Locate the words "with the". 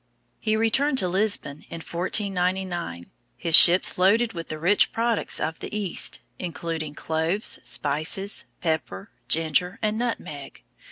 4.33-4.57